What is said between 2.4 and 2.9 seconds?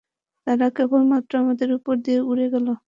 গেলো।